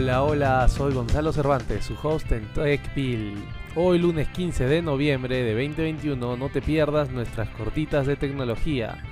Hola, 0.00 0.22
hola, 0.22 0.68
soy 0.68 0.94
Gonzalo 0.94 1.32
Cervantes, 1.32 1.86
su 1.86 1.96
host 2.00 2.30
en 2.30 2.46
TechPil. 2.52 3.34
Hoy 3.74 3.98
lunes 3.98 4.28
15 4.28 4.68
de 4.68 4.80
noviembre 4.80 5.42
de 5.42 5.50
2021 5.54 6.36
no 6.36 6.48
te 6.50 6.62
pierdas 6.62 7.10
nuestras 7.10 7.48
cortitas 7.48 8.06
de 8.06 8.14
tecnología. 8.14 9.02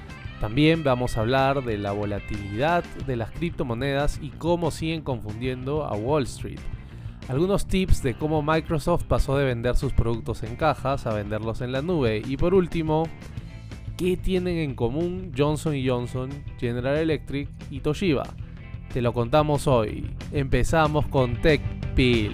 También 0.41 0.85
vamos 0.85 1.17
a 1.17 1.23
hablar 1.23 1.65
de 1.65 1.77
la 1.77 1.91
volatilidad 1.91 2.85
de 3.05 3.17
las 3.17 3.33
criptomonedas 3.33 4.21
y 4.23 4.29
cómo 4.31 4.71
siguen 4.71 5.03
confundiendo 5.03 5.85
a 5.85 5.95
Wall 5.95 6.23
Street. 6.23 6.61
Algunos 7.27 7.67
tips 7.67 8.05
de 8.05 8.15
cómo 8.15 8.41
Microsoft 8.41 9.07
pasó 9.07 9.37
de 9.37 9.45
vender 9.45 9.75
sus 9.75 9.93
productos 9.93 10.45
en 10.45 10.55
cajas 10.55 11.05
a 11.07 11.15
venderlos 11.15 11.63
en 11.63 11.73
la 11.73 11.83
nube. 11.83 12.23
Y 12.25 12.37
por 12.37 12.55
último, 12.55 13.09
¿qué 13.97 14.17
tienen 14.17 14.59
en 14.59 14.77
común 14.77 15.33
Johnson 15.37 15.75
Johnson, 15.85 16.31
General 16.61 16.97
Electric 16.97 17.49
y 17.73 17.81
Toshiba? 17.81 18.23
Te 18.97 19.03
lo 19.03 19.13
contamos 19.13 19.67
hoy. 19.67 20.11
Empezamos 20.33 21.07
con 21.09 21.43
TechPil. 21.43 22.33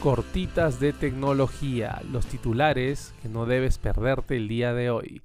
Cortitas 0.00 0.80
de 0.80 0.92
tecnología, 0.92 2.02
los 2.10 2.26
titulares 2.26 3.14
que 3.22 3.28
no 3.28 3.46
debes 3.46 3.78
perderte 3.78 4.36
el 4.36 4.48
día 4.48 4.74
de 4.74 4.90
hoy. 4.90 5.22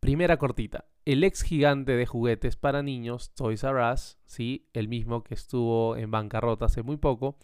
Primera 0.00 0.36
cortita, 0.36 0.86
el 1.04 1.22
ex 1.22 1.42
gigante 1.42 1.92
de 1.92 2.06
juguetes 2.06 2.56
para 2.56 2.82
niños, 2.82 3.32
Toys 3.34 3.62
R 3.62 3.92
Us, 3.92 4.18
¿sí? 4.24 4.66
el 4.72 4.88
mismo 4.88 5.22
que 5.22 5.34
estuvo 5.34 5.94
en 5.94 6.10
bancarrota 6.10 6.64
hace 6.64 6.82
muy 6.82 6.96
poco, 6.96 7.38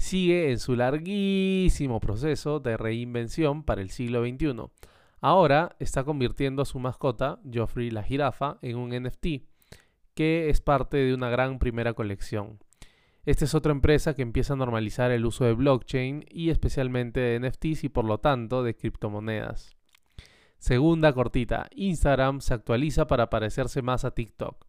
sigue 0.00 0.50
en 0.50 0.58
su 0.58 0.76
larguísimo 0.76 2.00
proceso 2.00 2.58
de 2.58 2.78
reinvención 2.78 3.62
para 3.62 3.82
el 3.82 3.90
siglo 3.90 4.24
XXI. 4.24 4.70
Ahora 5.20 5.76
está 5.78 6.04
convirtiendo 6.04 6.62
a 6.62 6.64
su 6.64 6.78
mascota, 6.78 7.38
Geoffrey 7.48 7.90
la 7.90 8.02
jirafa, 8.02 8.56
en 8.62 8.78
un 8.78 8.90
NFT, 8.90 9.44
que 10.14 10.48
es 10.48 10.62
parte 10.62 10.96
de 10.96 11.12
una 11.12 11.28
gran 11.28 11.58
primera 11.58 11.92
colección. 11.92 12.58
Esta 13.26 13.44
es 13.44 13.54
otra 13.54 13.72
empresa 13.72 14.14
que 14.14 14.22
empieza 14.22 14.54
a 14.54 14.56
normalizar 14.56 15.10
el 15.10 15.26
uso 15.26 15.44
de 15.44 15.52
blockchain 15.52 16.24
y 16.30 16.48
especialmente 16.48 17.20
de 17.20 17.38
NFTs 17.38 17.84
y 17.84 17.88
por 17.90 18.06
lo 18.06 18.18
tanto 18.18 18.62
de 18.62 18.74
criptomonedas. 18.74 19.76
Segunda 20.56 21.12
cortita, 21.12 21.68
Instagram 21.74 22.40
se 22.40 22.54
actualiza 22.54 23.06
para 23.06 23.28
parecerse 23.28 23.82
más 23.82 24.06
a 24.06 24.12
TikTok. 24.12 24.64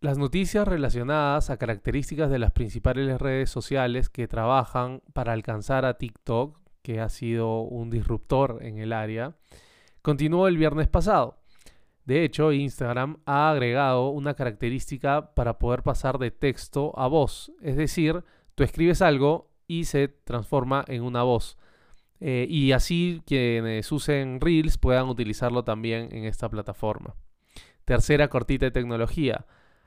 Las 0.00 0.18
noticias 0.18 0.68
relacionadas 0.68 1.48
a 1.48 1.56
características 1.56 2.30
de 2.30 2.38
las 2.38 2.52
principales 2.52 3.18
redes 3.18 3.48
sociales 3.48 4.10
que 4.10 4.28
trabajan 4.28 5.00
para 5.14 5.32
alcanzar 5.32 5.86
a 5.86 5.96
TikTok, 5.96 6.58
que 6.82 7.00
ha 7.00 7.08
sido 7.08 7.62
un 7.62 7.88
disruptor 7.88 8.58
en 8.60 8.76
el 8.76 8.92
área, 8.92 9.36
continuó 10.02 10.48
el 10.48 10.58
viernes 10.58 10.88
pasado. 10.88 11.38
De 12.04 12.24
hecho, 12.24 12.52
Instagram 12.52 13.16
ha 13.24 13.50
agregado 13.50 14.10
una 14.10 14.34
característica 14.34 15.34
para 15.34 15.58
poder 15.58 15.82
pasar 15.82 16.18
de 16.18 16.30
texto 16.30 16.92
a 16.98 17.08
voz. 17.08 17.50
Es 17.62 17.76
decir, 17.76 18.22
tú 18.54 18.64
escribes 18.64 19.00
algo 19.00 19.50
y 19.66 19.84
se 19.84 20.08
transforma 20.08 20.84
en 20.88 21.04
una 21.04 21.22
voz. 21.22 21.56
Eh, 22.20 22.46
y 22.48 22.72
así 22.72 23.22
quienes 23.26 23.90
usen 23.90 24.40
Reels 24.42 24.76
puedan 24.76 25.08
utilizarlo 25.08 25.64
también 25.64 26.14
en 26.14 26.24
esta 26.24 26.50
plataforma. 26.50 27.16
Tercera 27.86 28.28
cortita 28.28 28.66
de 28.66 28.70
tecnología. 28.72 29.46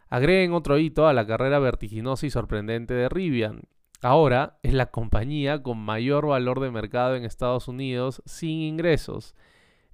Agreguen 0.10 0.54
otro 0.54 0.80
hito 0.80 1.08
a 1.08 1.14
la 1.14 1.28
carrera 1.28 1.60
vertiginosa 1.60 2.26
y 2.26 2.32
sorprendente 2.32 2.96
de 2.96 3.10
Rivian. 3.10 3.62
Ahora 4.02 4.58
es 4.64 4.74
la 4.74 4.88
compañía 4.88 5.62
con 5.62 5.78
mayor 5.78 6.26
valor 6.26 6.62
de 6.62 6.72
mercado 6.72 7.16
en 7.16 7.26
Estados 7.26 7.68
Unidos 7.68 8.24
sin 8.26 8.62
ingresos. 8.62 9.36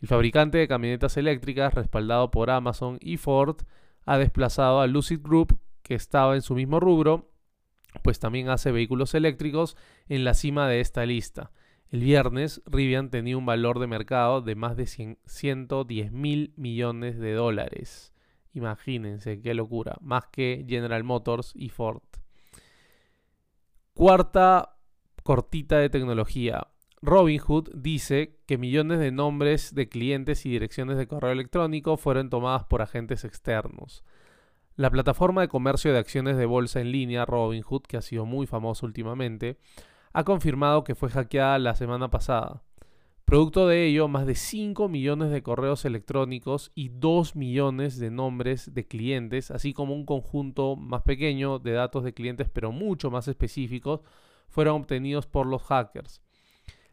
El 0.02 0.08
fabricante 0.08 0.58
de 0.58 0.68
camionetas 0.70 1.18
eléctricas, 1.18 1.74
respaldado 1.74 2.32
por 2.32 2.50
Amazon 2.50 2.98
y 3.02 3.18
Ford, 3.18 3.58
ha 4.06 4.18
desplazado 4.18 4.80
a 4.80 4.88
Lucid 4.88 5.20
Group, 5.22 5.60
que 5.82 5.96
estaba 5.96 6.36
en 6.36 6.42
su 6.42 6.56
mismo 6.56 6.80
rubro, 6.80 7.32
pues 8.04 8.20
también 8.20 8.50
hace 8.50 8.72
vehículos 8.72 9.16
eléctricos, 9.16 9.76
en 10.08 10.24
la 10.24 10.34
cima 10.34 10.70
de 10.70 10.80
esta 10.80 11.06
lista. 11.06 11.52
El 11.90 12.02
viernes, 12.02 12.62
Rivian 12.66 13.10
tenía 13.10 13.38
un 13.38 13.46
valor 13.46 13.80
de 13.80 13.88
mercado 13.88 14.42
de 14.42 14.56
más 14.56 14.78
de 14.78 14.86
110 14.88 16.12
mil 16.12 16.54
millones 16.56 17.20
de 17.20 17.34
dólares. 17.34 18.15
Imagínense 18.56 19.42
qué 19.42 19.54
locura, 19.54 19.98
más 20.02 20.28
que 20.28 20.66
General 20.68 21.04
Motors 21.04 21.52
y 21.56 21.70
Ford. 21.70 22.02
Cuarta 23.94 24.78
cortita 25.24 25.78
de 25.78 25.90
tecnología. 25.90 26.68
Robinhood 27.02 27.70
dice 27.76 28.40
que 28.46 28.58
millones 28.58 29.00
de 29.00 29.12
nombres 29.12 29.76
de 29.76 29.90
clientes 29.90 30.46
y 30.46 30.50
direcciones 30.50 30.98
de 30.98 31.06
correo 31.06 31.32
electrónico 31.32 31.98
fueron 31.98 32.30
tomadas 32.30 32.64
por 32.64 32.82
agentes 32.82 33.26
externos. 33.26 34.06
La 34.78 34.90
plataforma 34.90 35.42
de 35.42 35.50
comercio 35.50 35.92
de 35.92 36.00
acciones 36.00 36.38
de 36.38 36.46
bolsa 36.46 36.80
en 36.80 36.94
línea 36.94 37.26
Robinhood, 37.26 37.84
que 37.84 37.98
ha 37.98 38.02
sido 38.02 38.26
muy 38.26 38.48
famosa 38.48 38.86
últimamente, 38.86 39.58
ha 40.14 40.24
confirmado 40.24 40.86
que 40.86 40.96
fue 40.96 41.10
hackeada 41.10 41.60
la 41.60 41.76
semana 41.76 42.10
pasada. 42.10 42.64
Producto 43.26 43.68
de 43.68 43.88
ello, 43.88 44.08
más 44.08 44.28
de 44.28 44.36
5 44.36 44.88
millones 44.88 45.32
de 45.32 45.42
correos 45.42 45.84
electrónicos 45.84 46.72
y 46.76 46.90
2 46.90 47.36
millones 47.36 47.98
de 47.98 48.12
nombres 48.12 48.76
de 48.76 48.86
clientes, 48.86 49.50
así 49.50 49.74
como 49.74 49.96
un 49.96 50.06
conjunto 50.06 50.76
más 50.76 51.02
pequeño 51.02 51.58
de 51.58 51.72
datos 51.72 52.04
de 52.04 52.14
clientes 52.14 52.48
pero 52.54 52.72
mucho 52.72 53.10
más 53.10 53.28
específicos, 53.28 54.02
fueron 54.48 54.82
obtenidos 54.82 55.26
por 55.26 55.48
los 55.48 55.64
hackers. 55.64 56.22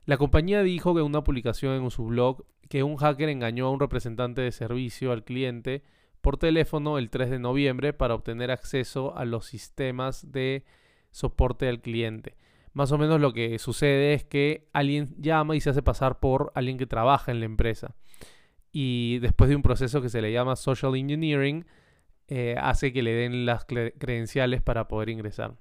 La 0.07 0.17
compañía 0.17 0.63
dijo 0.63 0.99
en 0.99 1.05
una 1.05 1.23
publicación 1.23 1.75
en 1.75 1.91
su 1.91 2.07
blog 2.07 2.47
que 2.71 2.83
un 2.83 2.97
hacker 2.97 3.29
engañó 3.29 3.67
a 3.67 3.71
un 3.71 3.79
representante 3.79 4.41
de 4.41 4.53
servicio 4.53 5.13
al 5.13 5.25
cliente 5.25 5.83
por 6.23 6.39
teléfono 6.39 6.97
el 6.97 7.11
3 7.11 7.29
de 7.29 7.41
noviembre 7.41 7.93
para 7.93 8.15
obtener 8.15 8.51
acceso 8.51 9.15
a 9.19 9.27
los 9.27 9.45
sistemas 9.45 10.33
de 10.33 10.65
soporte 11.11 11.69
al 11.69 11.83
cliente. 11.83 12.39
Más 12.73 12.91
o 12.93 12.99
menos 12.99 13.21
lo 13.21 13.33
que 13.33 13.59
sucede 13.59 14.15
es 14.15 14.25
que 14.25 14.69
alguien 14.73 15.15
llama 15.19 15.57
y 15.57 15.61
se 15.61 15.71
hace 15.71 15.83
pasar 15.83 16.21
por 16.21 16.53
alguien 16.55 16.79
que 16.79 16.87
trabaja 16.87 17.31
en 17.31 17.41
la 17.41 17.47
empresa. 17.47 17.95
Y 18.73 19.19
después 19.19 19.51
de 19.51 19.57
un 19.57 19.63
proceso 19.63 20.01
que 20.01 20.09
se 20.09 20.23
le 20.23 20.33
llama 20.33 20.57
social 20.57 20.97
engineering, 20.97 21.67
eh, 22.29 22.57
hace 22.59 22.93
que 22.93 23.03
le 23.03 23.13
den 23.13 23.45
las 23.45 23.67
credenciales 23.67 24.63
para 24.63 24.89
poder 24.89 25.11
ingresar. 25.11 25.57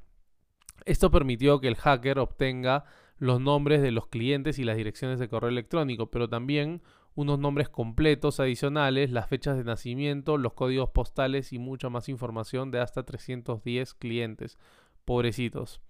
Esto 0.86 1.12
permitió 1.12 1.60
que 1.60 1.68
el 1.68 1.76
hacker 1.76 2.20
obtenga 2.20 2.86
los 3.18 3.42
nombres 3.42 3.82
de 3.82 3.92
los 3.92 4.08
clientes 4.08 4.58
y 4.58 4.64
las 4.64 4.78
direcciones 4.78 5.20
de 5.20 5.28
correo 5.28 5.50
electrónico, 5.50 6.10
pero 6.10 6.30
también 6.30 6.82
unos 7.14 7.40
nombres 7.40 7.70
completos 7.70 8.40
adicionales, 8.40 9.12
las 9.12 9.28
fechas 9.28 9.58
de 9.58 9.64
nacimiento, 9.64 10.38
los 10.38 10.54
códigos 10.54 10.90
postales 10.90 11.52
y 11.52 11.60
mucha 11.60 11.90
más 11.90 12.10
información 12.10 12.72
de 12.72 12.80
hasta 12.80 13.04
310 13.04 13.94
clientes. 13.96 14.58
Pobrecitos. 15.04 15.82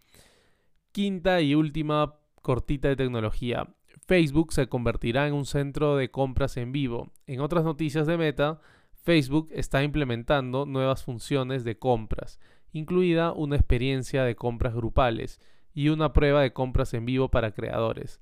Quinta 0.91 1.39
y 1.39 1.55
última 1.55 2.15
cortita 2.41 2.89
de 2.89 2.97
tecnología. 2.97 3.73
Facebook 4.07 4.51
se 4.51 4.67
convertirá 4.67 5.27
en 5.27 5.33
un 5.33 5.45
centro 5.45 5.95
de 5.95 6.11
compras 6.11 6.57
en 6.57 6.73
vivo. 6.73 7.11
En 7.27 7.39
otras 7.39 7.63
noticias 7.63 8.07
de 8.07 8.17
Meta, 8.17 8.59
Facebook 9.03 9.47
está 9.51 9.83
implementando 9.83 10.65
nuevas 10.65 11.03
funciones 11.03 11.63
de 11.63 11.79
compras, 11.79 12.41
incluida 12.73 13.31
una 13.31 13.55
experiencia 13.55 14.23
de 14.23 14.35
compras 14.35 14.75
grupales 14.75 15.39
y 15.73 15.89
una 15.89 16.11
prueba 16.11 16.41
de 16.41 16.51
compras 16.51 16.93
en 16.93 17.05
vivo 17.05 17.29
para 17.29 17.53
creadores. 17.53 18.19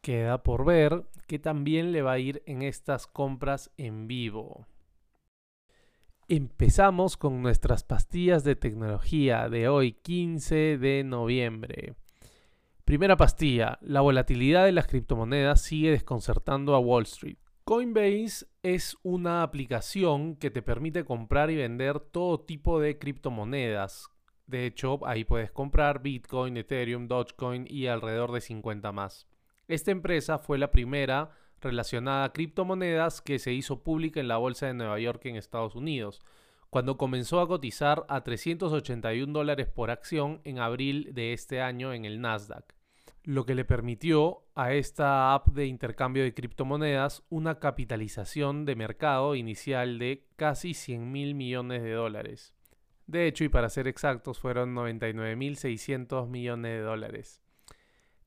Queda 0.00 0.42
por 0.42 0.64
ver 0.64 1.04
qué 1.28 1.38
también 1.38 1.92
le 1.92 2.02
va 2.02 2.12
a 2.12 2.18
ir 2.18 2.42
en 2.46 2.62
estas 2.62 3.06
compras 3.06 3.70
en 3.76 4.08
vivo. 4.08 4.66
Empezamos 6.28 7.16
con 7.16 7.42
nuestras 7.42 7.84
pastillas 7.84 8.42
de 8.42 8.56
tecnología 8.56 9.48
de 9.48 9.68
hoy 9.68 9.92
15 9.92 10.78
de 10.78 11.04
noviembre. 11.04 11.94
Primera 12.84 13.16
pastilla, 13.16 13.78
la 13.80 14.00
volatilidad 14.00 14.64
de 14.64 14.72
las 14.72 14.86
criptomonedas 14.86 15.62
sigue 15.62 15.90
desconcertando 15.90 16.74
a 16.74 16.78
Wall 16.78 17.04
Street. 17.04 17.38
Coinbase 17.64 18.46
es 18.62 18.96
una 19.02 19.42
aplicación 19.42 20.36
que 20.36 20.50
te 20.50 20.62
permite 20.62 21.04
comprar 21.04 21.50
y 21.50 21.56
vender 21.56 22.00
todo 22.00 22.40
tipo 22.40 22.80
de 22.80 22.98
criptomonedas, 22.98 24.12
de 24.52 24.66
hecho, 24.66 25.00
ahí 25.06 25.24
puedes 25.24 25.50
comprar 25.50 26.02
Bitcoin, 26.02 26.58
Ethereum, 26.58 27.08
Dogecoin 27.08 27.66
y 27.68 27.86
alrededor 27.86 28.32
de 28.32 28.42
50 28.42 28.92
más. 28.92 29.26
Esta 29.66 29.92
empresa 29.92 30.38
fue 30.38 30.58
la 30.58 30.70
primera 30.70 31.30
relacionada 31.60 32.24
a 32.24 32.32
criptomonedas 32.32 33.22
que 33.22 33.38
se 33.38 33.54
hizo 33.54 33.82
pública 33.82 34.20
en 34.20 34.28
la 34.28 34.36
Bolsa 34.36 34.66
de 34.66 34.74
Nueva 34.74 34.98
York 34.98 35.24
en 35.24 35.36
Estados 35.36 35.74
Unidos, 35.74 36.20
cuando 36.72 36.96
comenzó 36.96 37.40
a 37.40 37.48
cotizar 37.48 38.06
a 38.08 38.22
381 38.22 39.30
dólares 39.30 39.68
por 39.68 39.90
acción 39.90 40.40
en 40.44 40.58
abril 40.58 41.10
de 41.12 41.34
este 41.34 41.60
año 41.60 41.92
en 41.92 42.06
el 42.06 42.22
Nasdaq, 42.22 42.64
lo 43.24 43.44
que 43.44 43.54
le 43.54 43.66
permitió 43.66 44.46
a 44.54 44.72
esta 44.72 45.34
app 45.34 45.48
de 45.48 45.66
intercambio 45.66 46.22
de 46.22 46.32
criptomonedas 46.32 47.24
una 47.28 47.58
capitalización 47.58 48.64
de 48.64 48.74
mercado 48.74 49.34
inicial 49.34 49.98
de 49.98 50.26
casi 50.36 50.72
100 50.72 51.12
mil 51.12 51.34
millones 51.34 51.82
de 51.82 51.92
dólares. 51.92 52.54
De 53.06 53.26
hecho, 53.26 53.44
y 53.44 53.50
para 53.50 53.68
ser 53.68 53.86
exactos, 53.86 54.38
fueron 54.38 54.74
99.600 54.74 56.26
millones 56.26 56.72
de 56.72 56.80
dólares. 56.80 57.42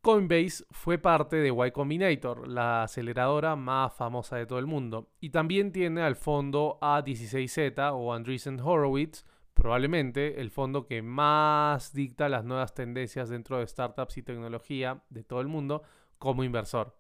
Coinbase 0.05 0.63
fue 0.69 0.99
parte 0.99 1.37
de 1.37 1.49
Y 1.49 1.71
Combinator, 1.71 2.47
la 2.47 2.83
aceleradora 2.83 3.55
más 3.55 3.91
famosa 3.91 4.35
de 4.35 4.45
todo 4.45 4.59
el 4.59 4.67
mundo, 4.67 5.09
y 5.19 5.31
también 5.31 5.71
tiene 5.71 6.03
al 6.03 6.15
fondo 6.15 6.77
A16Z 6.79 7.91
o 7.91 8.13
Andreessen 8.13 8.59
Horowitz, 8.59 9.25
probablemente 9.55 10.41
el 10.41 10.51
fondo 10.51 10.85
que 10.85 11.01
más 11.01 11.91
dicta 11.91 12.29
las 12.29 12.45
nuevas 12.45 12.75
tendencias 12.75 13.29
dentro 13.29 13.57
de 13.57 13.65
startups 13.65 14.17
y 14.17 14.21
tecnología 14.21 15.01
de 15.09 15.23
todo 15.23 15.41
el 15.41 15.47
mundo 15.47 15.81
como 16.19 16.43
inversor. 16.43 16.95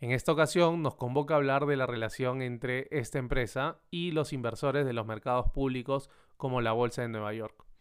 En 0.00 0.10
esta 0.10 0.32
ocasión 0.32 0.82
nos 0.82 0.96
convoca 0.96 1.34
a 1.34 1.36
hablar 1.36 1.66
de 1.66 1.76
la 1.76 1.86
relación 1.86 2.42
entre 2.42 2.88
esta 2.90 3.20
empresa 3.20 3.78
y 3.88 4.10
los 4.10 4.32
inversores 4.32 4.84
de 4.84 4.94
los 4.94 5.06
mercados 5.06 5.52
públicos 5.52 6.10
como 6.36 6.60
la 6.60 6.72
Bolsa 6.72 7.02
de 7.02 7.08
Nueva 7.08 7.34
York. 7.34 7.71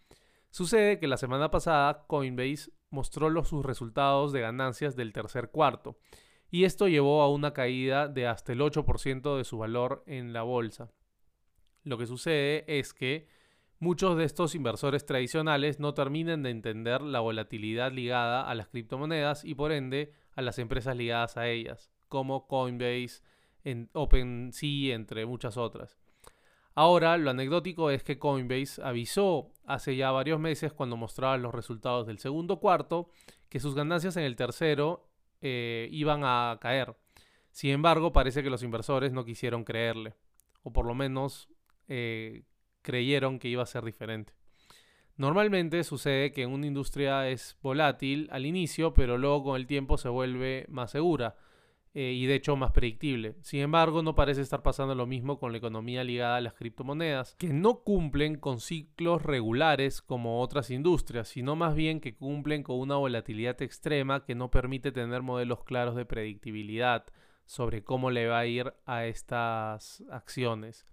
Sucede 0.52 1.00
que 1.00 1.08
la 1.08 1.18
semana 1.18 1.50
pasada 1.50 2.06
Coinbase 2.08 2.72
mostró 2.90 3.30
los, 3.30 3.48
sus 3.48 3.66
resultados 3.66 4.34
de 4.34 4.42
ganancias 4.42 4.96
del 4.98 5.14
tercer 5.14 5.50
cuarto 5.50 5.98
y 6.50 6.66
esto 6.66 6.90
llevó 6.90 7.22
a 7.22 7.30
una 7.30 7.54
caída 7.54 8.10
de 8.10 8.28
hasta 8.28 8.52
el 8.52 8.60
8% 8.60 9.38
de 9.38 9.46
su 9.46 9.58
valor 9.58 10.04
en 10.06 10.34
la 10.34 10.44
bolsa. 10.44 10.92
Lo 11.84 11.98
que 11.98 12.06
sucede 12.06 12.66
es 12.68 12.94
que 12.94 13.30
muchos 13.80 14.18
de 14.18 14.26
estos 14.26 14.54
inversores 14.54 15.06
tradicionales 15.06 15.80
no 15.80 15.94
terminan 15.94 16.44
de 16.44 16.50
entender 16.50 17.02
la 17.02 17.22
volatilidad 17.22 17.94
ligada 17.94 18.44
a 18.44 18.54
las 18.54 18.68
criptomonedas 18.68 19.46
y 19.46 19.56
por 19.56 19.72
ende 19.72 20.12
a 20.36 20.42
las 20.42 20.60
empresas 20.60 20.98
ligadas 20.98 21.38
a 21.38 21.48
ellas, 21.48 21.90
como 22.10 22.48
Coinbase, 22.48 23.22
OpenSea, 23.94 24.96
entre 24.96 25.26
muchas 25.26 25.56
otras. 25.56 26.01
Ahora, 26.74 27.18
lo 27.18 27.30
anecdótico 27.30 27.92
es 27.92 28.04
que 28.04 28.18
Coinbase 28.18 28.82
avisó 28.82 29.52
hace 29.66 29.96
ya 29.96 30.12
varios 30.12 30.40
meses 30.40 30.72
cuando 30.72 30.96
mostraba 30.96 31.38
los 31.38 31.54
resultados 31.54 32.08
del 32.08 32.20
segundo 32.20 32.60
cuarto 32.60 33.10
que 33.50 33.60
sus 33.60 33.76
ganancias 33.76 34.16
en 34.16 34.24
el 34.24 34.36
tercero 34.36 35.10
eh, 35.42 35.90
iban 35.92 36.22
a 36.24 36.58
caer. 36.62 36.96
Sin 37.52 37.72
embargo, 37.72 38.14
parece 38.14 38.44
que 38.44 38.50
los 38.50 38.64
inversores 38.64 39.12
no 39.12 39.26
quisieron 39.26 39.66
creerle, 39.66 40.16
o 40.64 40.72
por 40.72 40.86
lo 40.86 40.96
menos 40.96 41.50
eh, 41.90 42.44
creyeron 42.82 43.40
que 43.40 43.50
iba 43.50 43.64
a 43.64 43.66
ser 43.66 43.84
diferente. 43.84 44.34
Normalmente 45.18 45.84
sucede 45.84 46.32
que 46.32 46.46
una 46.46 46.66
industria 46.66 47.28
es 47.28 47.58
volátil 47.62 48.30
al 48.32 48.46
inicio, 48.46 48.94
pero 48.94 49.18
luego 49.18 49.44
con 49.44 49.56
el 49.58 49.68
tiempo 49.68 49.98
se 49.98 50.10
vuelve 50.10 50.66
más 50.70 50.92
segura. 50.92 51.36
Eh, 51.94 52.14
y 52.14 52.26
de 52.26 52.36
hecho 52.36 52.56
más 52.56 52.72
predictible. 52.72 53.36
Sin 53.42 53.60
embargo, 53.60 54.02
no 54.02 54.16
parece 54.16 54.42
estar 54.42 54.64
pasando 54.64 54.96
lo 54.96 55.06
mismo 55.06 55.40
con 55.40 55.52
la 55.52 55.58
economía 55.58 56.06
ligada 56.06 56.38
a 56.38 56.42
las 56.42 56.54
criptomonedas, 56.54 57.36
que 57.36 57.52
no 57.52 57.82
cumplen 57.82 58.38
con 58.38 58.62
ciclos 58.62 59.22
regulares 59.24 60.02
como 60.02 60.40
otras 60.40 60.70
industrias, 60.70 61.28
sino 61.28 61.58
más 61.58 61.76
bien 61.76 62.00
que 62.00 62.16
cumplen 62.16 62.64
con 62.64 62.80
una 62.80 62.96
volatilidad 62.96 63.62
extrema 63.62 64.24
que 64.24 64.36
no 64.36 64.50
permite 64.50 64.94
tener 64.94 65.22
modelos 65.22 65.66
claros 65.66 65.96
de 65.96 66.06
predictibilidad 66.06 67.06
sobre 67.46 67.84
cómo 67.84 68.10
le 68.10 68.28
va 68.28 68.40
a 68.40 68.46
ir 68.46 68.74
a 68.86 69.06
estas 69.06 70.02
acciones. 70.10 70.86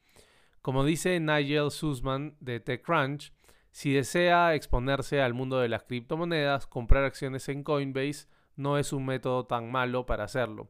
Como 0.63 0.85
dice 0.85 1.21
Nigel 1.21 1.71
Sussman 1.71 2.37
de 2.41 2.59
TechCrunch, 2.59 3.33
si 3.71 3.93
desea 3.93 4.57
exponerse 4.57 5.23
al 5.23 5.33
mundo 5.33 5.61
de 5.61 5.69
las 5.69 5.85
criptomonedas, 5.85 6.67
comprar 6.67 7.05
acciones 7.05 7.49
en 7.49 7.63
Coinbase 7.63 8.27
no 8.59 8.77
es 8.77 8.93
un 8.93 9.07
método 9.07 9.47
tan 9.47 9.71
malo 9.71 10.05
para 10.05 10.25
hacerlo. 10.25 10.69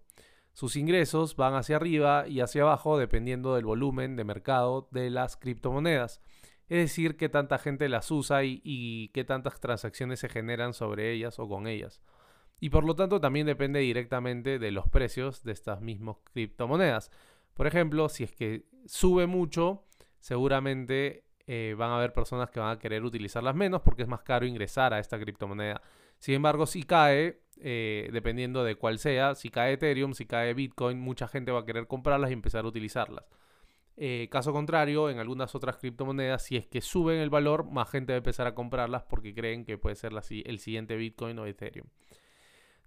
Sus 0.52 0.76
ingresos 0.76 1.36
van 1.36 1.54
hacia 1.54 1.76
arriba 1.76 2.26
y 2.28 2.40
hacia 2.40 2.62
abajo 2.62 2.98
dependiendo 2.98 3.54
del 3.54 3.64
volumen 3.64 4.16
de 4.16 4.24
mercado 4.24 4.88
de 4.90 5.10
las 5.10 5.36
criptomonedas. 5.36 6.20
Es 6.68 6.78
decir, 6.78 7.16
qué 7.16 7.28
tanta 7.28 7.58
gente 7.58 7.88
las 7.88 8.10
usa 8.10 8.44
y, 8.44 9.08
qué 9.14 9.24
tantas 9.24 9.58
transacciones 9.60 10.20
se 10.20 10.28
generan 10.28 10.74
sobre 10.74 11.12
ellas 11.12 11.38
o 11.38 11.48
con 11.48 11.66
ellas. 11.66 12.02
Y 12.60 12.70
por 12.70 12.84
lo 12.84 12.94
tanto 12.94 13.20
también 13.20 13.46
depende 13.46 13.80
directamente 13.80 14.58
de 14.58 14.70
los 14.70 14.88
precios 14.88 15.44
de 15.44 15.52
estas 15.52 15.80
mismas 15.80 16.16
criptomonedas. 16.32 17.10
Por 17.54 17.66
ejemplo, 17.66 18.08
si 18.08 18.24
es 18.24 18.32
que 18.32 18.66
sube 18.84 19.26
mucho, 19.26 19.84
seguramente 20.18 21.24
eh, 21.46 21.74
van 21.78 21.90
a 21.90 21.96
haber 21.96 22.12
personas 22.12 22.50
que 22.50 22.60
van 22.60 22.76
a 22.76 22.78
querer 22.78 23.02
utilizarlas 23.04 23.54
menos 23.54 23.80
porque 23.80 24.02
es 24.02 24.08
más 24.08 24.22
caro 24.22 24.44
ingresar 24.44 24.92
a 24.92 24.98
esta 24.98 25.18
criptomoneda. 25.18 25.80
Sin 26.18 26.34
embargo, 26.34 26.66
si 26.66 26.82
cae, 26.82 27.40
eh, 27.60 28.08
dependiendo 28.12 28.64
de 28.64 28.74
cuál 28.76 28.98
sea, 28.98 29.34
si 29.34 29.50
cae 29.50 29.74
Ethereum, 29.74 30.14
si 30.14 30.26
cae 30.26 30.54
Bitcoin, 30.54 30.98
mucha 30.98 31.28
gente 31.28 31.52
va 31.52 31.60
a 31.60 31.64
querer 31.64 31.86
comprarlas 31.86 32.30
y 32.30 32.34
empezar 32.34 32.64
a 32.64 32.68
utilizarlas. 32.68 33.24
Eh, 33.96 34.28
caso 34.30 34.52
contrario, 34.52 35.10
en 35.10 35.18
algunas 35.18 35.54
otras 35.56 35.76
criptomonedas, 35.76 36.44
si 36.44 36.56
es 36.56 36.66
que 36.66 36.80
suben 36.80 37.18
el 37.18 37.30
valor, 37.30 37.68
más 37.70 37.90
gente 37.90 38.12
va 38.12 38.16
a 38.16 38.18
empezar 38.18 38.46
a 38.46 38.54
comprarlas 38.54 39.02
porque 39.02 39.34
creen 39.34 39.64
que 39.64 39.76
puede 39.76 39.96
ser 39.96 40.12
el 40.12 40.58
siguiente 40.60 40.96
Bitcoin 40.96 41.38
o 41.38 41.46
Ethereum. 41.46 41.88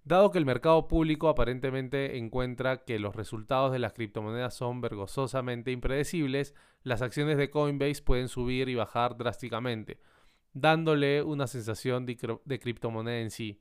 Dado 0.04 0.30
que 0.32 0.38
el 0.38 0.46
mercado 0.46 0.88
público 0.88 1.28
aparentemente 1.28 2.16
encuentra 2.16 2.78
que 2.78 2.98
los 2.98 3.14
resultados 3.14 3.72
de 3.72 3.78
las 3.78 3.92
criptomonedas 3.92 4.54
son 4.54 4.80
vergonzosamente 4.80 5.70
impredecibles, 5.70 6.54
las 6.82 7.02
acciones 7.02 7.36
de 7.36 7.50
Coinbase 7.50 8.02
pueden 8.02 8.28
subir 8.28 8.68
y 8.68 8.74
bajar 8.74 9.16
drásticamente 9.16 10.00
dándole 10.54 11.22
una 11.22 11.46
sensación 11.46 12.06
de, 12.06 12.58
criptomoneda 12.60 13.20
en 13.20 13.30
sí. 13.30 13.60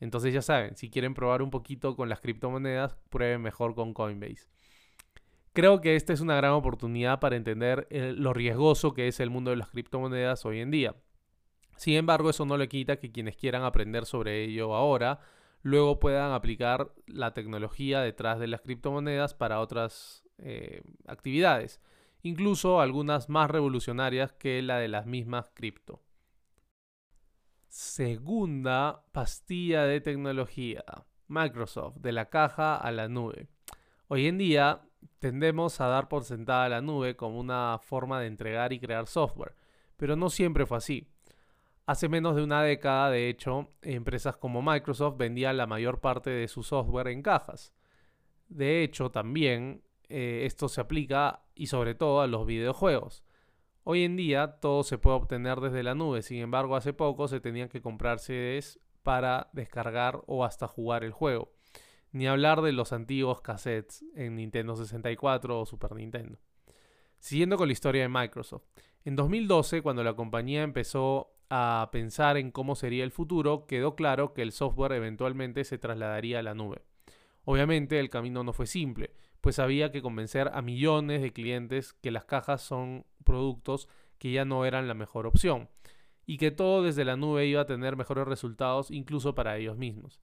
Entonces 0.00 0.34
ya 0.34 0.42
saben, 0.42 0.76
si 0.76 0.90
quieren 0.90 1.14
probar 1.14 1.42
un 1.42 1.50
poquito 1.50 1.96
con 1.96 2.08
las 2.08 2.20
criptomonedas, 2.20 2.96
prueben 3.08 3.42
mejor 3.42 3.74
con 3.74 3.94
Coinbase. 3.94 4.48
Creo 5.52 5.80
que 5.80 5.96
esta 5.96 6.12
es 6.12 6.20
una 6.20 6.36
gran 6.36 6.52
oportunidad 6.52 7.20
para 7.20 7.36
entender 7.36 7.86
eh, 7.90 8.14
lo 8.16 8.32
riesgoso 8.32 8.94
que 8.94 9.06
es 9.06 9.20
el 9.20 9.30
mundo 9.30 9.50
de 9.50 9.58
las 9.58 9.68
criptomonedas 9.68 10.44
hoy 10.46 10.60
en 10.60 10.70
día. 10.70 10.96
Sin 11.76 11.94
embargo, 11.94 12.30
eso 12.30 12.46
no 12.46 12.56
le 12.56 12.68
quita 12.68 12.96
que 12.96 13.12
quienes 13.12 13.36
quieran 13.36 13.62
aprender 13.62 14.06
sobre 14.06 14.44
ello 14.44 14.74
ahora, 14.74 15.20
luego 15.62 16.00
puedan 16.00 16.32
aplicar 16.32 16.92
la 17.06 17.34
tecnología 17.34 18.00
detrás 18.00 18.38
de 18.40 18.46
las 18.46 18.62
criptomonedas 18.62 19.34
para 19.34 19.60
otras 19.60 20.24
eh, 20.38 20.82
actividades, 21.06 21.80
incluso 22.22 22.80
algunas 22.80 23.28
más 23.28 23.50
revolucionarias 23.50 24.32
que 24.32 24.62
la 24.62 24.78
de 24.78 24.88
las 24.88 25.06
mismas 25.06 25.50
cripto 25.54 26.00
segunda 27.72 29.02
pastilla 29.12 29.84
de 29.84 30.02
tecnología, 30.02 30.84
Microsoft, 31.28 31.96
de 31.96 32.12
la 32.12 32.28
caja 32.28 32.76
a 32.76 32.92
la 32.92 33.08
nube. 33.08 33.48
Hoy 34.08 34.26
en 34.26 34.36
día 34.36 34.82
tendemos 35.20 35.80
a 35.80 35.86
dar 35.86 36.06
por 36.08 36.24
sentada 36.24 36.68
la 36.68 36.82
nube 36.82 37.16
como 37.16 37.40
una 37.40 37.78
forma 37.82 38.20
de 38.20 38.26
entregar 38.26 38.74
y 38.74 38.78
crear 38.78 39.06
software, 39.06 39.56
pero 39.96 40.16
no 40.16 40.28
siempre 40.28 40.66
fue 40.66 40.76
así. 40.76 41.08
Hace 41.86 42.10
menos 42.10 42.36
de 42.36 42.44
una 42.44 42.62
década, 42.62 43.10
de 43.10 43.30
hecho, 43.30 43.70
empresas 43.80 44.36
como 44.36 44.60
Microsoft 44.60 45.16
vendían 45.16 45.56
la 45.56 45.66
mayor 45.66 45.98
parte 45.98 46.28
de 46.28 46.48
su 46.48 46.62
software 46.62 47.08
en 47.08 47.22
cajas. 47.22 47.72
De 48.48 48.82
hecho, 48.82 49.10
también 49.10 49.82
eh, 50.10 50.42
esto 50.44 50.68
se 50.68 50.82
aplica 50.82 51.46
y 51.54 51.68
sobre 51.68 51.94
todo 51.94 52.20
a 52.20 52.26
los 52.26 52.44
videojuegos. 52.44 53.24
Hoy 53.84 54.04
en 54.04 54.16
día 54.16 54.58
todo 54.60 54.84
se 54.84 54.96
puede 54.96 55.16
obtener 55.16 55.60
desde 55.60 55.82
la 55.82 55.96
nube, 55.96 56.22
sin 56.22 56.38
embargo 56.38 56.76
hace 56.76 56.92
poco 56.92 57.26
se 57.26 57.40
tenían 57.40 57.68
que 57.68 57.82
comprar 57.82 58.20
CDs 58.20 58.78
para 59.02 59.50
descargar 59.52 60.22
o 60.26 60.44
hasta 60.44 60.68
jugar 60.68 61.02
el 61.02 61.10
juego. 61.10 61.50
Ni 62.12 62.28
hablar 62.28 62.62
de 62.62 62.70
los 62.70 62.92
antiguos 62.92 63.40
cassettes 63.40 64.04
en 64.14 64.36
Nintendo 64.36 64.76
64 64.76 65.60
o 65.60 65.66
Super 65.66 65.96
Nintendo. 65.96 66.38
Siguiendo 67.18 67.56
con 67.56 67.66
la 67.66 67.72
historia 67.72 68.02
de 68.02 68.08
Microsoft. 68.08 68.62
En 69.04 69.16
2012, 69.16 69.82
cuando 69.82 70.04
la 70.04 70.14
compañía 70.14 70.62
empezó 70.62 71.34
a 71.50 71.88
pensar 71.90 72.36
en 72.36 72.52
cómo 72.52 72.76
sería 72.76 73.02
el 73.02 73.10
futuro, 73.10 73.66
quedó 73.66 73.96
claro 73.96 74.32
que 74.32 74.42
el 74.42 74.52
software 74.52 74.92
eventualmente 74.92 75.64
se 75.64 75.78
trasladaría 75.78 76.38
a 76.38 76.42
la 76.42 76.54
nube. 76.54 76.82
Obviamente 77.44 77.98
el 77.98 78.10
camino 78.10 78.44
no 78.44 78.52
fue 78.52 78.68
simple, 78.68 79.14
pues 79.42 79.58
había 79.58 79.90
que 79.90 80.00
convencer 80.00 80.50
a 80.54 80.62
millones 80.62 81.20
de 81.20 81.32
clientes 81.32 81.92
que 81.92 82.12
las 82.12 82.24
cajas 82.24 82.62
son 82.62 83.04
productos 83.24 83.88
que 84.18 84.32
ya 84.32 84.44
no 84.44 84.64
eran 84.64 84.88
la 84.88 84.94
mejor 84.94 85.26
opción 85.26 85.68
y 86.24 86.38
que 86.38 86.52
todo 86.52 86.82
desde 86.84 87.04
la 87.04 87.16
nube 87.16 87.46
iba 87.46 87.60
a 87.60 87.66
tener 87.66 87.96
mejores 87.96 88.26
resultados 88.26 88.90
incluso 88.90 89.34
para 89.34 89.58
ellos 89.58 89.76
mismos. 89.76 90.20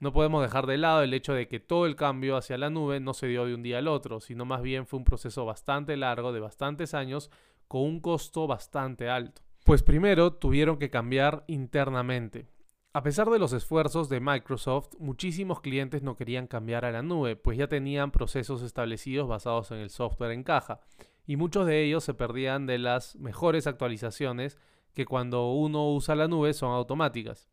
No 0.00 0.12
podemos 0.12 0.42
dejar 0.42 0.66
de 0.66 0.78
lado 0.78 1.02
el 1.02 1.12
hecho 1.12 1.34
de 1.34 1.46
que 1.46 1.60
todo 1.60 1.84
el 1.84 1.94
cambio 1.94 2.36
hacia 2.36 2.56
la 2.56 2.70
nube 2.70 3.00
no 3.00 3.12
se 3.12 3.26
dio 3.26 3.44
de 3.44 3.54
un 3.54 3.62
día 3.62 3.78
al 3.78 3.88
otro, 3.88 4.18
sino 4.20 4.46
más 4.46 4.62
bien 4.62 4.86
fue 4.86 4.98
un 4.98 5.04
proceso 5.04 5.44
bastante 5.44 5.96
largo 5.98 6.32
de 6.32 6.40
bastantes 6.40 6.94
años 6.94 7.30
con 7.66 7.82
un 7.82 8.00
costo 8.00 8.46
bastante 8.46 9.10
alto. 9.10 9.42
Pues 9.64 9.82
primero 9.82 10.32
tuvieron 10.32 10.78
que 10.78 10.88
cambiar 10.88 11.44
internamente. 11.48 12.48
A 12.94 13.02
pesar 13.02 13.28
de 13.28 13.38
los 13.38 13.52
esfuerzos 13.52 14.08
de 14.08 14.18
Microsoft, 14.18 14.94
muchísimos 14.98 15.60
clientes 15.60 16.02
no 16.02 16.16
querían 16.16 16.46
cambiar 16.46 16.86
a 16.86 16.90
la 16.90 17.02
nube, 17.02 17.36
pues 17.36 17.58
ya 17.58 17.68
tenían 17.68 18.10
procesos 18.10 18.62
establecidos 18.62 19.28
basados 19.28 19.70
en 19.72 19.78
el 19.78 19.90
software 19.90 20.32
en 20.32 20.42
caja, 20.42 20.80
y 21.26 21.36
muchos 21.36 21.66
de 21.66 21.84
ellos 21.84 22.02
se 22.02 22.14
perdían 22.14 22.64
de 22.64 22.78
las 22.78 23.14
mejores 23.16 23.66
actualizaciones 23.66 24.56
que 24.94 25.04
cuando 25.04 25.52
uno 25.52 25.92
usa 25.92 26.16
la 26.16 26.28
nube 26.28 26.54
son 26.54 26.72
automáticas. 26.72 27.50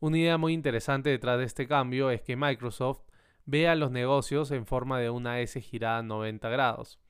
Una 0.00 0.18
idea 0.18 0.36
muy 0.36 0.52
interesante 0.52 1.08
detrás 1.08 1.38
de 1.38 1.44
este 1.44 1.66
cambio 1.66 2.10
es 2.10 2.20
que 2.20 2.36
Microsoft 2.36 3.00
vea 3.46 3.74
los 3.74 3.90
negocios 3.90 4.50
en 4.50 4.66
forma 4.66 5.00
de 5.00 5.08
una 5.08 5.40
S 5.40 5.58
girada 5.62 6.02
90 6.02 6.46
grados. 6.50 7.00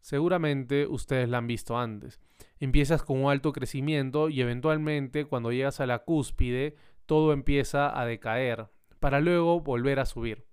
Seguramente 0.00 0.86
ustedes 0.86 1.28
la 1.28 1.38
han 1.38 1.48
visto 1.48 1.76
antes. 1.76 2.20
Empiezas 2.64 3.02
con 3.02 3.22
un 3.22 3.30
alto 3.30 3.52
crecimiento 3.52 4.30
y 4.30 4.40
eventualmente 4.40 5.26
cuando 5.26 5.52
llegas 5.52 5.80
a 5.80 5.86
la 5.86 5.98
cúspide 5.98 6.76
todo 7.04 7.34
empieza 7.34 8.00
a 8.00 8.06
decaer. 8.06 8.70
para 9.00 9.20
luego 9.20 9.60
volver 9.60 10.00
a 10.00 10.06
subir. 10.06 10.46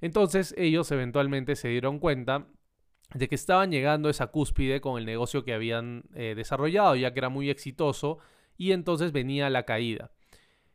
Entonces 0.00 0.56
ellos 0.58 0.90
eventualmente 0.90 1.54
se 1.54 1.68
dieron 1.68 2.00
cuenta 2.00 2.48
de 3.14 3.28
que 3.28 3.36
estaban 3.36 3.70
llegando 3.70 4.08
a 4.08 4.10
esa 4.10 4.26
cúspide 4.26 4.80
con 4.80 4.98
el 4.98 5.06
negocio 5.06 5.44
que 5.44 5.54
habían 5.54 6.02
eh, 6.16 6.34
desarrollado, 6.34 6.96
ya 6.96 7.12
que 7.12 7.20
era 7.20 7.28
muy 7.28 7.48
exitoso, 7.48 8.18
y 8.56 8.72
entonces 8.72 9.12
venía 9.12 9.48
la 9.48 9.62
caída. 9.62 10.10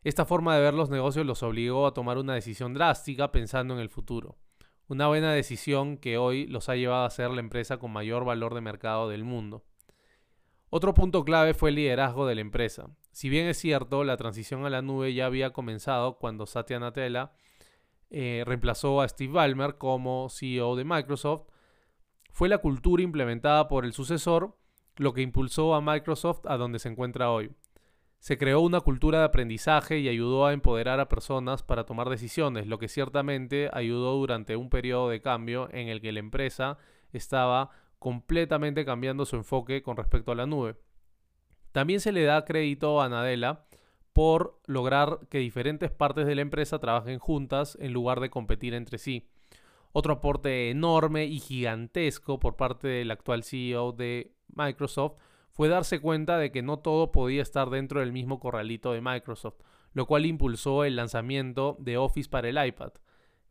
Esta 0.04 0.24
forma 0.24 0.56
de 0.56 0.62
ver 0.62 0.72
los 0.72 0.88
negocios 0.88 1.26
los 1.26 1.42
obligó 1.42 1.86
a 1.86 1.92
tomar 1.92 2.16
una 2.16 2.32
decisión 2.32 2.72
drástica 2.72 3.30
pensando 3.30 3.74
en 3.74 3.80
el 3.80 3.90
futuro. 3.90 4.38
Una 4.86 5.06
buena 5.08 5.34
decisión 5.34 5.98
que 5.98 6.16
hoy 6.16 6.46
los 6.46 6.70
ha 6.70 6.76
llevado 6.76 7.04
a 7.04 7.10
ser 7.10 7.30
la 7.30 7.40
empresa 7.40 7.76
con 7.76 7.92
mayor 7.92 8.24
valor 8.24 8.54
de 8.54 8.62
mercado 8.62 9.10
del 9.10 9.24
mundo. 9.24 9.66
Otro 10.70 10.92
punto 10.94 11.24
clave 11.24 11.54
fue 11.54 11.70
el 11.70 11.76
liderazgo 11.76 12.26
de 12.26 12.34
la 12.34 12.42
empresa. 12.42 12.90
Si 13.12 13.28
bien 13.28 13.46
es 13.46 13.58
cierto, 13.58 14.04
la 14.04 14.16
transición 14.16 14.66
a 14.66 14.70
la 14.70 14.82
nube 14.82 15.14
ya 15.14 15.26
había 15.26 15.50
comenzado 15.50 16.18
cuando 16.18 16.46
Satya 16.46 16.78
Nadella 16.78 17.32
eh, 18.10 18.42
reemplazó 18.46 19.00
a 19.00 19.08
Steve 19.08 19.32
Ballmer 19.32 19.78
como 19.78 20.28
CEO 20.30 20.76
de 20.76 20.84
Microsoft, 20.84 21.48
fue 22.32 22.48
la 22.48 22.58
cultura 22.58 23.02
implementada 23.02 23.66
por 23.68 23.84
el 23.84 23.92
sucesor 23.92 24.56
lo 24.96 25.14
que 25.14 25.22
impulsó 25.22 25.74
a 25.74 25.80
Microsoft 25.80 26.46
a 26.46 26.56
donde 26.56 26.78
se 26.78 26.88
encuentra 26.88 27.30
hoy. 27.30 27.50
Se 28.18 28.36
creó 28.36 28.60
una 28.60 28.80
cultura 28.80 29.20
de 29.20 29.26
aprendizaje 29.26 29.98
y 29.98 30.08
ayudó 30.08 30.46
a 30.46 30.52
empoderar 30.52 30.98
a 30.98 31.08
personas 31.08 31.62
para 31.62 31.84
tomar 31.84 32.08
decisiones, 32.08 32.66
lo 32.66 32.78
que 32.78 32.88
ciertamente 32.88 33.70
ayudó 33.72 34.14
durante 34.14 34.56
un 34.56 34.70
periodo 34.70 35.08
de 35.08 35.22
cambio 35.22 35.68
en 35.72 35.88
el 35.88 36.00
que 36.00 36.12
la 36.12 36.18
empresa 36.18 36.78
estaba 37.12 37.70
completamente 37.98 38.84
cambiando 38.84 39.24
su 39.24 39.36
enfoque 39.36 39.82
con 39.82 39.96
respecto 39.96 40.32
a 40.32 40.34
la 40.34 40.46
nube. 40.46 40.76
También 41.72 42.00
se 42.00 42.12
le 42.12 42.24
da 42.24 42.44
crédito 42.44 43.00
a 43.00 43.08
Nadella 43.08 43.64
por 44.12 44.60
lograr 44.66 45.20
que 45.30 45.38
diferentes 45.38 45.90
partes 45.90 46.26
de 46.26 46.34
la 46.34 46.42
empresa 46.42 46.78
trabajen 46.78 47.18
juntas 47.18 47.78
en 47.80 47.92
lugar 47.92 48.20
de 48.20 48.30
competir 48.30 48.74
entre 48.74 48.98
sí. 48.98 49.28
Otro 49.92 50.14
aporte 50.14 50.70
enorme 50.70 51.26
y 51.26 51.38
gigantesco 51.38 52.38
por 52.38 52.56
parte 52.56 52.88
del 52.88 53.10
actual 53.10 53.44
CEO 53.44 53.92
de 53.92 54.32
Microsoft 54.54 55.16
fue 55.50 55.68
darse 55.68 56.00
cuenta 56.00 56.38
de 56.38 56.52
que 56.52 56.62
no 56.62 56.78
todo 56.78 57.10
podía 57.10 57.42
estar 57.42 57.70
dentro 57.70 58.00
del 58.00 58.12
mismo 58.12 58.38
corralito 58.38 58.92
de 58.92 59.00
Microsoft, 59.00 59.60
lo 59.92 60.06
cual 60.06 60.26
impulsó 60.26 60.84
el 60.84 60.96
lanzamiento 60.96 61.76
de 61.80 61.96
Office 61.96 62.28
para 62.28 62.48
el 62.48 62.64
iPad, 62.64 62.92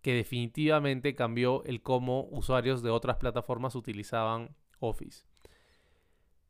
que 0.02 0.14
definitivamente 0.14 1.16
cambió 1.16 1.64
el 1.66 1.82
cómo 1.82 2.28
usuarios 2.32 2.82
de 2.82 2.90
otras 2.90 3.18
plataformas 3.18 3.76
utilizaban 3.76 4.56
Office. 4.80 5.26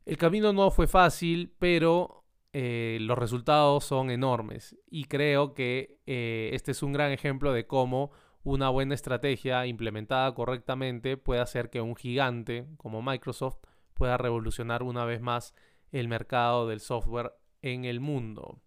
El 0.04 0.16
camino 0.16 0.52
no 0.52 0.70
fue 0.70 0.86
fácil, 0.86 1.52
pero 1.58 2.24
eh, 2.52 2.98
los 3.00 3.18
resultados 3.18 3.84
son 3.84 4.10
enormes 4.10 4.74
y 4.90 5.04
creo 5.04 5.52
que 5.52 5.98
eh, 6.06 6.50
este 6.54 6.70
es 6.70 6.82
un 6.82 6.92
gran 6.92 7.12
ejemplo 7.12 7.52
de 7.52 7.66
cómo 7.66 8.10
una 8.42 8.70
buena 8.70 8.94
estrategia 8.94 9.66
implementada 9.66 10.32
correctamente 10.32 11.18
puede 11.18 11.42
hacer 11.42 11.68
que 11.68 11.82
un 11.82 11.94
gigante 11.94 12.66
como 12.78 13.02
Microsoft 13.02 13.58
pueda 13.92 14.16
revolucionar 14.16 14.82
una 14.82 15.04
vez 15.04 15.20
más 15.20 15.54
el 15.92 16.08
mercado 16.08 16.66
del 16.66 16.80
software 16.80 17.34
en 17.60 17.84
el 17.84 18.00
mundo. 18.00 18.60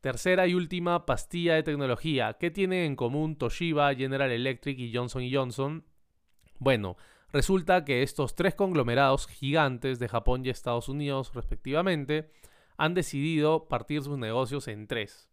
Tercera 0.00 0.46
y 0.46 0.54
última 0.54 1.06
pastilla 1.06 1.54
de 1.54 1.62
tecnología. 1.62 2.36
¿Qué 2.38 2.50
tienen 2.50 2.84
en 2.84 2.96
común 2.96 3.36
Toshiba, 3.36 3.94
General 3.94 4.30
Electric 4.30 4.78
y 4.78 4.94
Johnson 4.94 5.24
Johnson? 5.30 5.84
Bueno, 6.58 6.96
resulta 7.32 7.84
que 7.84 8.02
estos 8.02 8.34
tres 8.34 8.54
conglomerados 8.54 9.26
gigantes 9.26 9.98
de 9.98 10.08
Japón 10.08 10.44
y 10.44 10.50
Estados 10.50 10.88
Unidos 10.88 11.32
respectivamente 11.34 12.30
han 12.76 12.94
decidido 12.94 13.68
partir 13.68 14.02
sus 14.02 14.18
negocios 14.18 14.68
en 14.68 14.86
tres. 14.86 15.28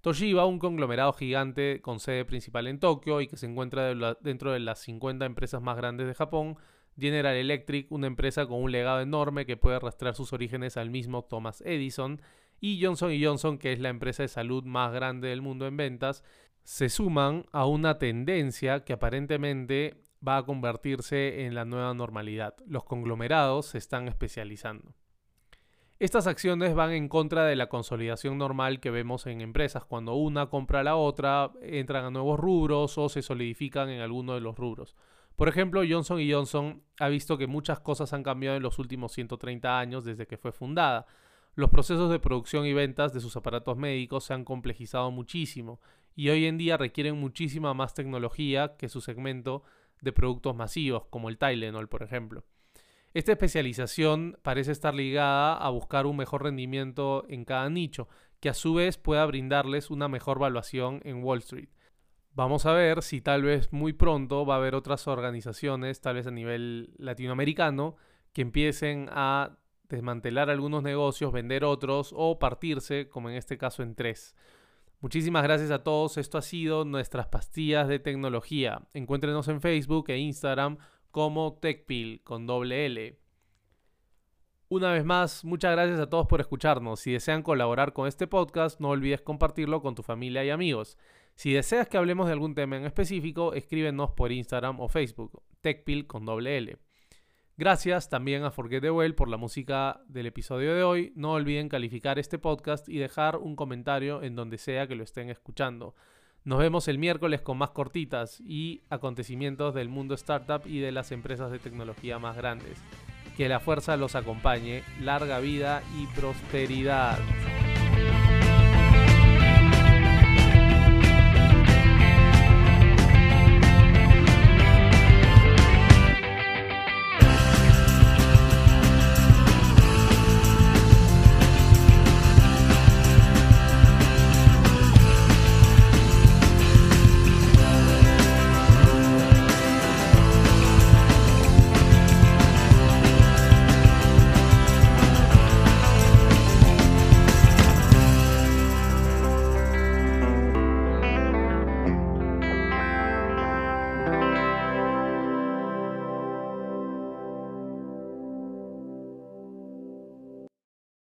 Toshiba, 0.00 0.46
un 0.46 0.58
conglomerado 0.58 1.12
gigante 1.12 1.80
con 1.82 2.00
sede 2.00 2.24
principal 2.24 2.66
en 2.66 2.78
Tokio 2.78 3.20
y 3.20 3.26
que 3.26 3.36
se 3.36 3.46
encuentra 3.46 3.94
dentro 4.20 4.52
de 4.52 4.60
las 4.60 4.78
50 4.80 5.26
empresas 5.26 5.60
más 5.60 5.76
grandes 5.76 6.06
de 6.06 6.14
Japón, 6.14 6.56
General 6.98 7.34
Electric, 7.34 7.90
una 7.90 8.06
empresa 8.06 8.46
con 8.46 8.62
un 8.62 8.72
legado 8.72 9.00
enorme 9.00 9.44
que 9.44 9.56
puede 9.56 9.78
rastrear 9.78 10.14
sus 10.14 10.32
orígenes 10.32 10.76
al 10.76 10.90
mismo 10.90 11.24
Thomas 11.24 11.62
Edison, 11.62 12.20
y 12.60 12.82
Johnson 12.82 13.12
Johnson, 13.20 13.58
que 13.58 13.72
es 13.72 13.80
la 13.80 13.88
empresa 13.88 14.22
de 14.22 14.28
salud 14.28 14.64
más 14.64 14.92
grande 14.92 15.28
del 15.28 15.42
mundo 15.42 15.66
en 15.66 15.76
ventas, 15.76 16.24
se 16.64 16.88
suman 16.88 17.46
a 17.52 17.66
una 17.66 17.98
tendencia 17.98 18.84
que 18.84 18.92
aparentemente 18.92 20.02
va 20.26 20.38
a 20.38 20.44
convertirse 20.44 21.46
en 21.46 21.54
la 21.54 21.64
nueva 21.64 21.94
normalidad. 21.94 22.54
Los 22.66 22.84
conglomerados 22.84 23.66
se 23.66 23.78
están 23.78 24.08
especializando. 24.08 24.94
Estas 26.00 26.28
acciones 26.28 26.74
van 26.74 26.92
en 26.92 27.08
contra 27.08 27.44
de 27.44 27.56
la 27.56 27.68
consolidación 27.68 28.38
normal 28.38 28.78
que 28.78 28.90
vemos 28.90 29.26
en 29.26 29.40
empresas. 29.40 29.84
Cuando 29.84 30.14
una 30.14 30.48
compra 30.48 30.80
a 30.80 30.84
la 30.84 30.94
otra, 30.94 31.50
entran 31.60 32.04
a 32.04 32.10
nuevos 32.10 32.38
rubros 32.38 32.98
o 32.98 33.08
se 33.08 33.20
solidifican 33.20 33.88
en 33.88 34.00
alguno 34.00 34.34
de 34.34 34.40
los 34.40 34.56
rubros. 34.56 34.94
Por 35.34 35.48
ejemplo, 35.48 35.82
Johnson 35.88 36.20
Johnson 36.28 36.82
ha 37.00 37.08
visto 37.08 37.36
que 37.36 37.48
muchas 37.48 37.80
cosas 37.80 38.12
han 38.12 38.22
cambiado 38.22 38.56
en 38.56 38.62
los 38.62 38.78
últimos 38.78 39.12
130 39.12 39.78
años 39.78 40.04
desde 40.04 40.26
que 40.26 40.36
fue 40.36 40.52
fundada. 40.52 41.06
Los 41.58 41.70
procesos 41.70 42.08
de 42.08 42.20
producción 42.20 42.66
y 42.66 42.72
ventas 42.72 43.12
de 43.12 43.18
sus 43.18 43.36
aparatos 43.36 43.76
médicos 43.76 44.22
se 44.22 44.32
han 44.32 44.44
complejizado 44.44 45.10
muchísimo 45.10 45.80
y 46.14 46.28
hoy 46.28 46.46
en 46.46 46.56
día 46.56 46.76
requieren 46.76 47.18
muchísima 47.18 47.74
más 47.74 47.94
tecnología 47.94 48.76
que 48.76 48.88
su 48.88 49.00
segmento 49.00 49.64
de 50.00 50.12
productos 50.12 50.54
masivos, 50.54 51.06
como 51.10 51.28
el 51.28 51.36
Tylenol, 51.36 51.88
por 51.88 52.04
ejemplo. 52.04 52.44
Esta 53.12 53.32
especialización 53.32 54.38
parece 54.42 54.70
estar 54.70 54.94
ligada 54.94 55.56
a 55.56 55.68
buscar 55.70 56.06
un 56.06 56.18
mejor 56.18 56.44
rendimiento 56.44 57.24
en 57.28 57.44
cada 57.44 57.68
nicho, 57.68 58.06
que 58.38 58.50
a 58.50 58.54
su 58.54 58.74
vez 58.74 58.96
pueda 58.96 59.26
brindarles 59.26 59.90
una 59.90 60.06
mejor 60.06 60.38
valuación 60.38 61.00
en 61.02 61.24
Wall 61.24 61.38
Street. 61.38 61.70
Vamos 62.34 62.66
a 62.66 62.72
ver 62.72 63.02
si 63.02 63.20
tal 63.20 63.42
vez 63.42 63.72
muy 63.72 63.92
pronto 63.92 64.46
va 64.46 64.54
a 64.54 64.58
haber 64.58 64.76
otras 64.76 65.08
organizaciones, 65.08 66.00
tal 66.00 66.14
vez 66.14 66.28
a 66.28 66.30
nivel 66.30 66.94
latinoamericano, 66.98 67.96
que 68.32 68.42
empiecen 68.42 69.08
a 69.10 69.57
desmantelar 69.88 70.50
algunos 70.50 70.82
negocios, 70.82 71.32
vender 71.32 71.64
otros 71.64 72.12
o 72.16 72.38
partirse, 72.38 73.08
como 73.08 73.30
en 73.30 73.36
este 73.36 73.58
caso, 73.58 73.82
en 73.82 73.94
tres. 73.94 74.34
Muchísimas 75.00 75.44
gracias 75.44 75.70
a 75.70 75.84
todos. 75.84 76.18
Esto 76.18 76.38
ha 76.38 76.42
sido 76.42 76.84
nuestras 76.84 77.28
pastillas 77.28 77.88
de 77.88 77.98
tecnología. 77.98 78.82
Encuéntrenos 78.94 79.46
en 79.48 79.60
Facebook 79.60 80.06
e 80.08 80.18
Instagram 80.18 80.78
como 81.10 81.54
TechPil 81.54 82.22
con 82.24 82.46
doble 82.46 82.86
L. 82.86 83.18
Una 84.70 84.92
vez 84.92 85.04
más, 85.04 85.44
muchas 85.44 85.72
gracias 85.72 85.98
a 86.00 86.10
todos 86.10 86.26
por 86.26 86.40
escucharnos. 86.40 87.00
Si 87.00 87.12
desean 87.12 87.42
colaborar 87.42 87.92
con 87.92 88.06
este 88.06 88.26
podcast, 88.26 88.80
no 88.80 88.90
olvides 88.90 89.22
compartirlo 89.22 89.80
con 89.80 89.94
tu 89.94 90.02
familia 90.02 90.44
y 90.44 90.50
amigos. 90.50 90.98
Si 91.36 91.52
deseas 91.52 91.88
que 91.88 91.96
hablemos 91.96 92.26
de 92.26 92.32
algún 92.32 92.54
tema 92.54 92.76
en 92.76 92.84
específico, 92.84 93.54
escríbenos 93.54 94.10
por 94.10 94.32
Instagram 94.32 94.80
o 94.80 94.88
Facebook, 94.88 95.42
TechPil 95.60 96.06
con 96.06 96.26
doble 96.26 96.58
L. 96.58 96.87
Gracias 97.58 98.08
también 98.08 98.44
a 98.44 98.52
Forget 98.52 98.82
the 98.82 98.90
Well 98.92 99.16
por 99.16 99.28
la 99.28 99.36
música 99.36 100.00
del 100.06 100.26
episodio 100.26 100.76
de 100.76 100.84
hoy. 100.84 101.12
No 101.16 101.32
olviden 101.32 101.68
calificar 101.68 102.16
este 102.20 102.38
podcast 102.38 102.88
y 102.88 102.98
dejar 102.98 103.34
un 103.34 103.56
comentario 103.56 104.22
en 104.22 104.36
donde 104.36 104.58
sea 104.58 104.86
que 104.86 104.94
lo 104.94 105.02
estén 105.02 105.28
escuchando. 105.28 105.96
Nos 106.44 106.60
vemos 106.60 106.86
el 106.86 106.98
miércoles 106.98 107.42
con 107.42 107.58
más 107.58 107.70
cortitas 107.70 108.40
y 108.40 108.84
acontecimientos 108.90 109.74
del 109.74 109.88
mundo 109.88 110.14
startup 110.14 110.68
y 110.68 110.78
de 110.78 110.92
las 110.92 111.10
empresas 111.10 111.50
de 111.50 111.58
tecnología 111.58 112.20
más 112.20 112.36
grandes. 112.36 112.78
Que 113.36 113.48
la 113.48 113.58
fuerza 113.58 113.96
los 113.96 114.14
acompañe, 114.14 114.84
larga 115.00 115.40
vida 115.40 115.82
y 115.98 116.06
prosperidad. 116.16 117.18